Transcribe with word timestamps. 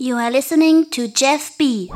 You 0.00 0.16
are 0.16 0.30
listening 0.30 0.88
to 0.92 1.08
Jeff 1.08 1.58
B. 1.58 1.90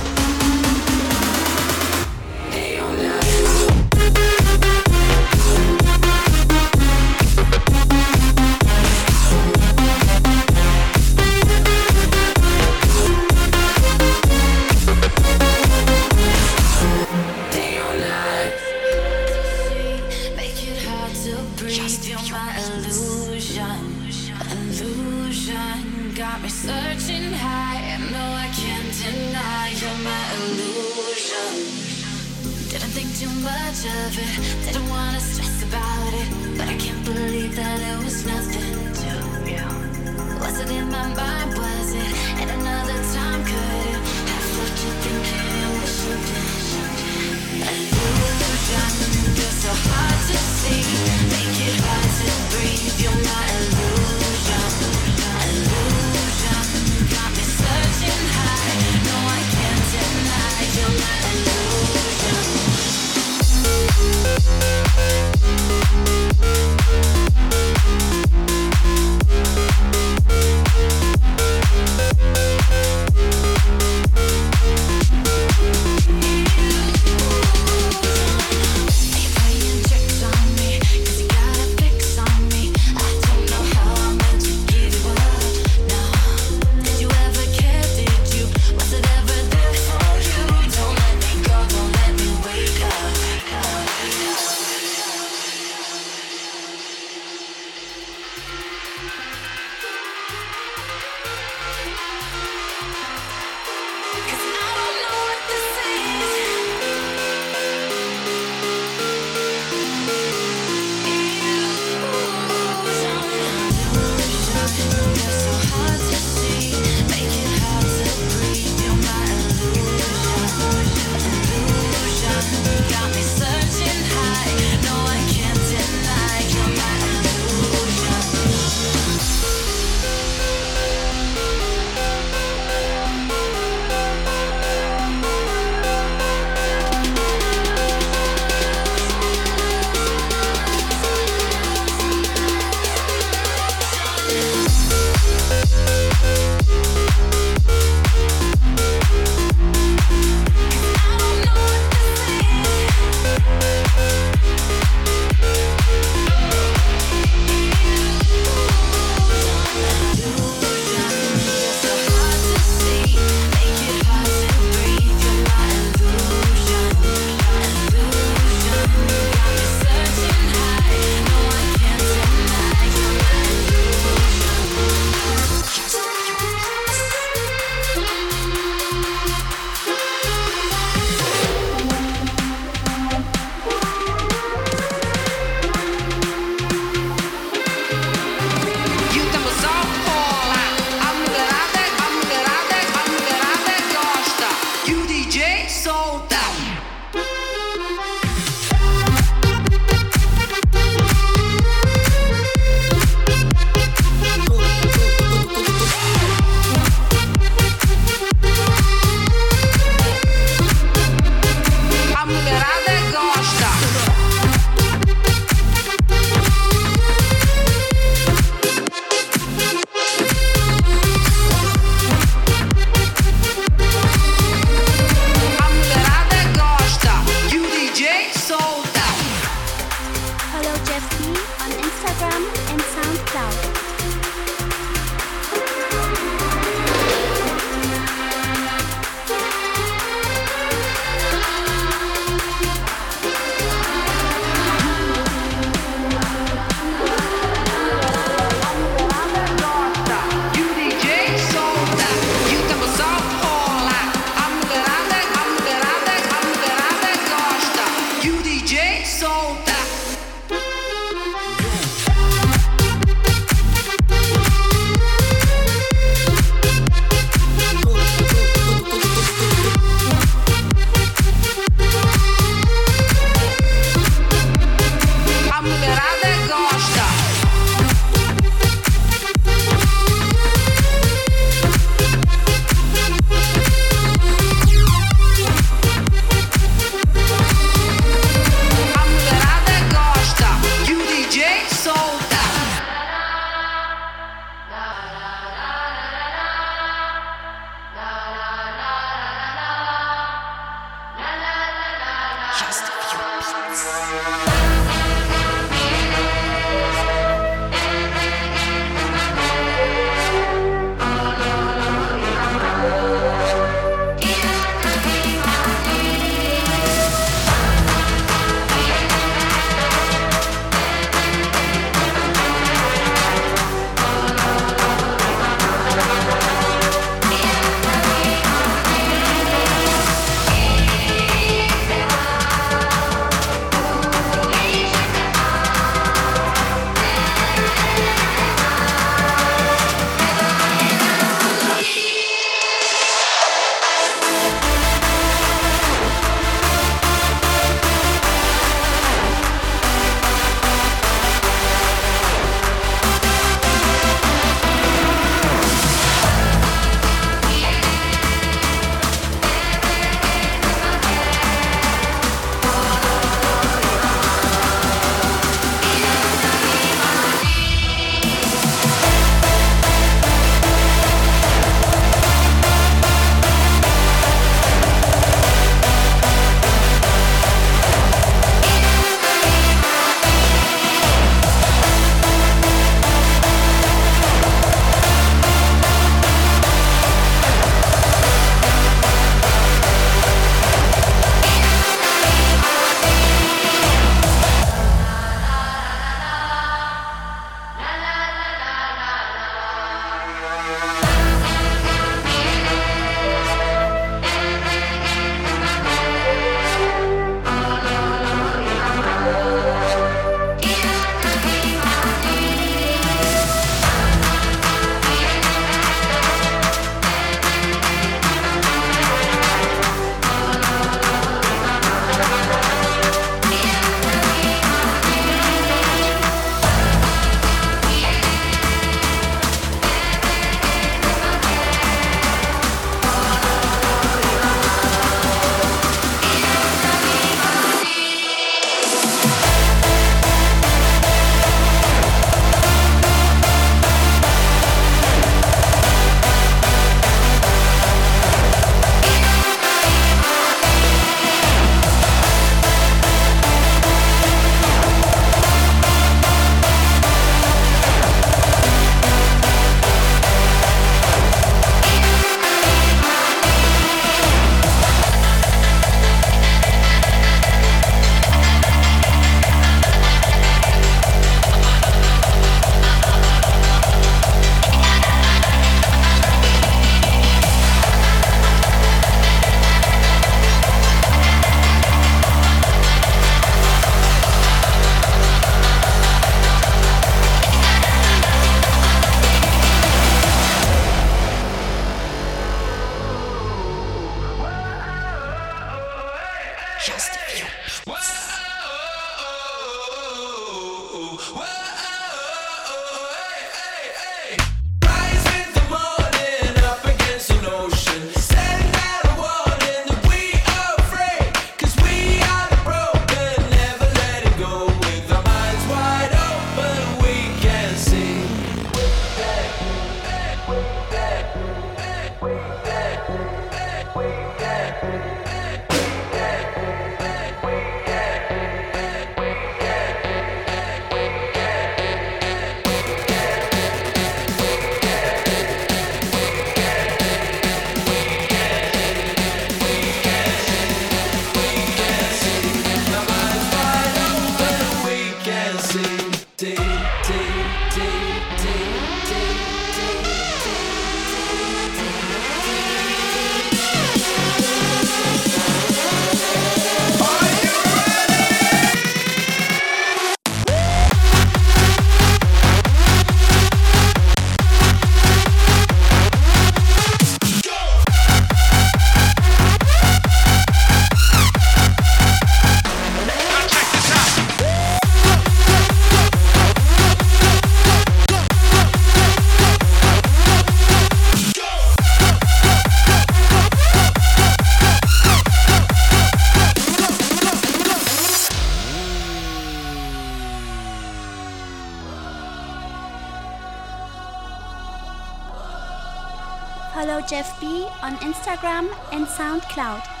Instagram 598.41 598.75
and 598.91 599.05
SoundCloud. 599.05 600.00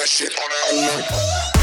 that 0.00 0.08
shit 0.08 0.32
on 0.32 0.48
the 0.48 1.59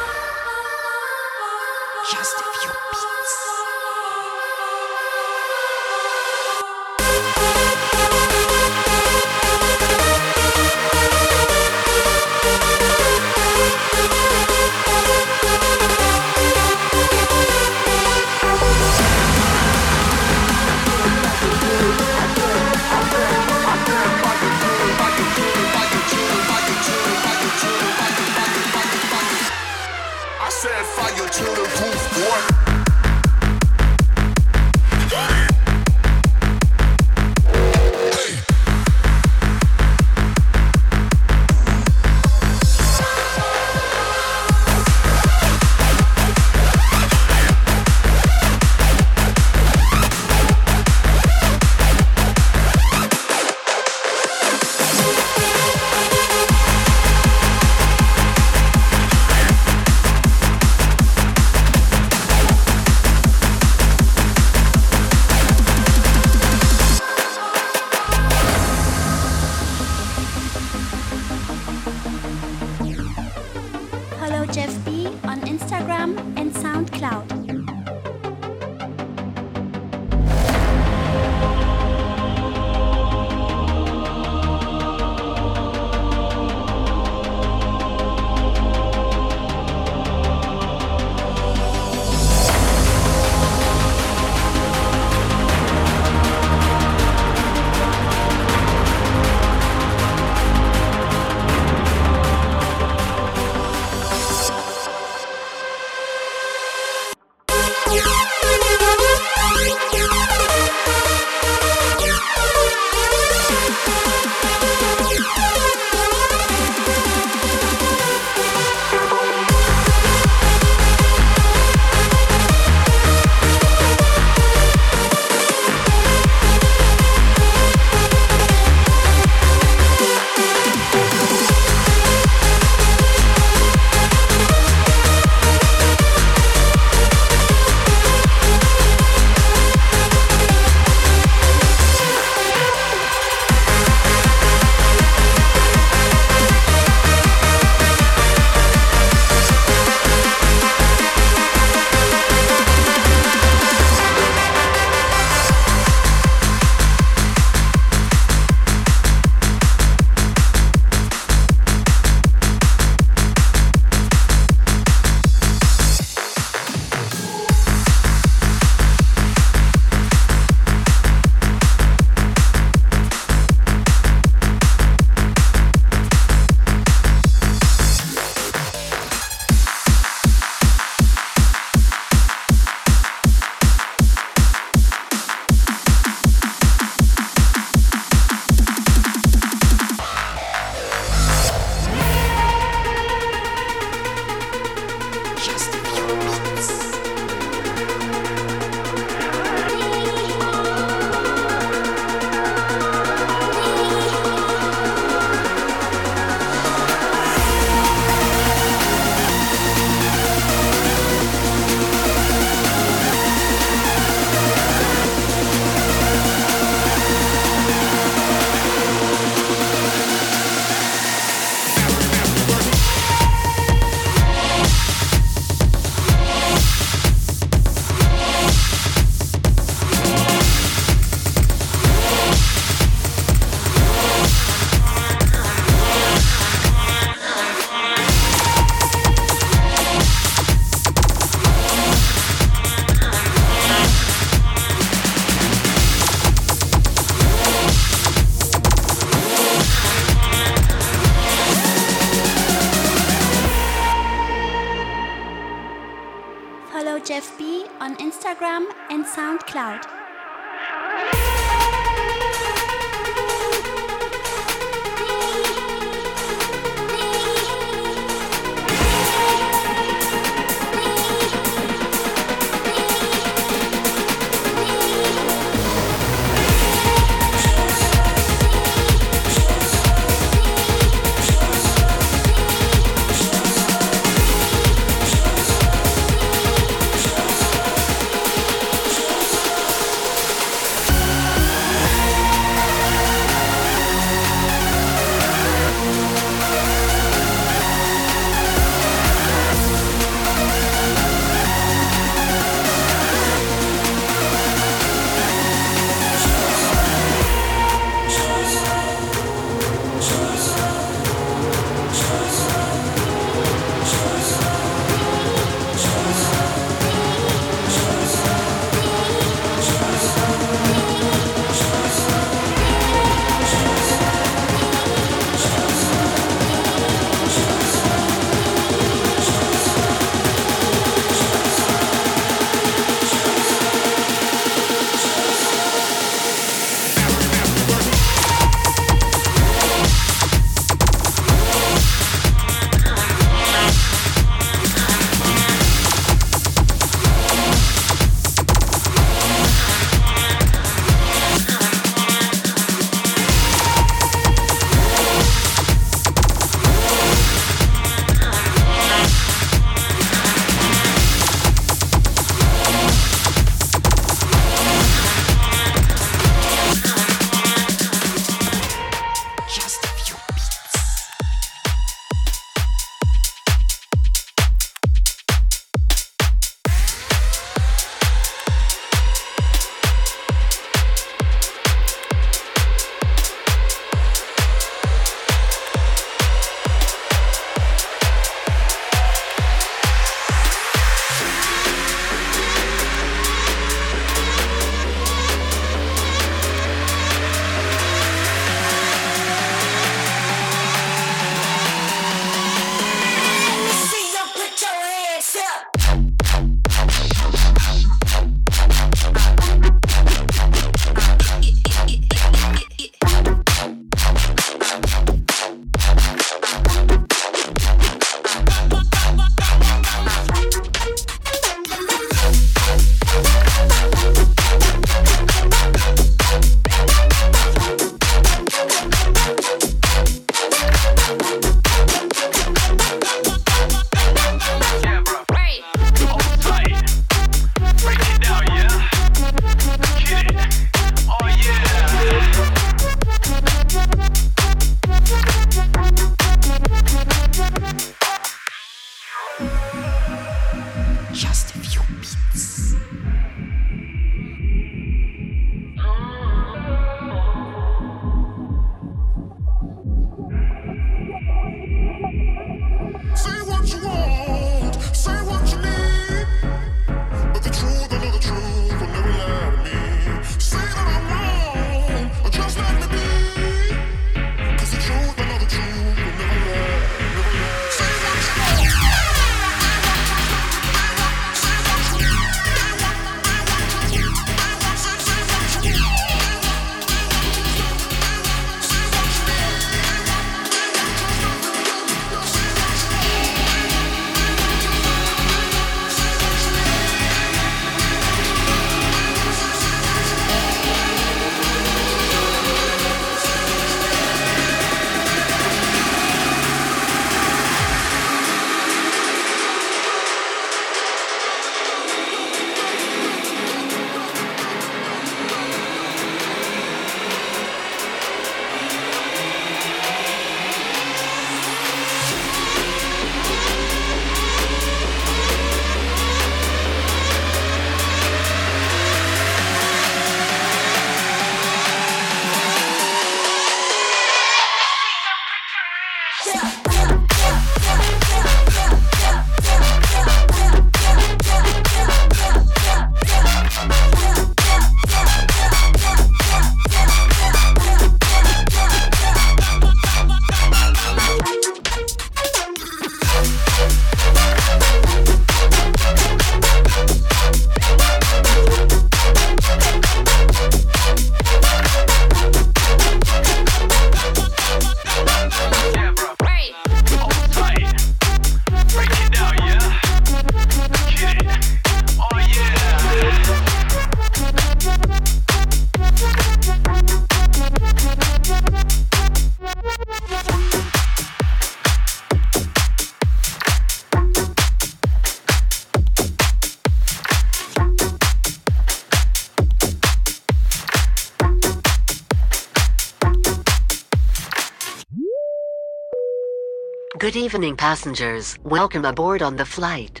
Passengers. 597.50 598.38
Welcome 598.44 598.84
aboard 598.84 599.20
on 599.20 599.34
the 599.34 599.44
flight. 599.44 600.00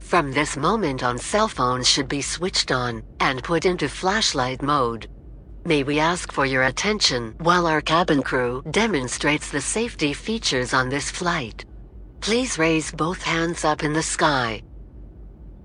From 0.00 0.32
this 0.32 0.56
moment 0.56 1.04
on, 1.04 1.18
cell 1.18 1.46
phones 1.46 1.86
should 1.86 2.08
be 2.08 2.22
switched 2.22 2.72
on 2.72 3.02
and 3.20 3.44
put 3.44 3.66
into 3.66 3.86
flashlight 3.88 4.62
mode. 4.62 5.06
May 5.66 5.82
we 5.82 6.00
ask 6.00 6.32
for 6.32 6.46
your 6.46 6.62
attention 6.62 7.34
while 7.38 7.66
our 7.66 7.82
cabin 7.82 8.22
crew 8.22 8.62
demonstrates 8.70 9.50
the 9.50 9.60
safety 9.60 10.14
features 10.14 10.72
on 10.72 10.88
this 10.88 11.10
flight. 11.10 11.66
Please 12.20 12.58
raise 12.58 12.90
both 12.90 13.22
hands 13.22 13.64
up 13.64 13.84
in 13.84 13.92
the 13.92 14.02
sky. 14.02 14.62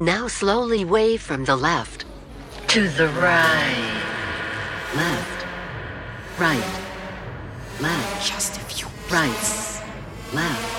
Now 0.02 0.28
slowly 0.28 0.84
wave 0.84 1.22
from 1.22 1.46
the 1.46 1.56
left 1.56 2.06
to 2.70 2.88
the 2.90 3.08
right. 3.08 4.04
Left. 4.96 5.46
Right. 6.38 6.82
Left. 7.82 8.28
Just 8.28 8.58
a 8.58 8.60
few. 8.60 8.88
Right. 9.10 9.82
Left. 10.34 10.79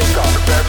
sick 0.00 0.16
got 0.16 0.26
the 0.26 0.46
best 0.46 0.63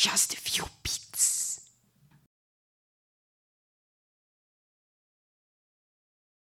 Just 0.00 0.32
a 0.32 0.36
few 0.38 0.64
beats. 0.82 0.99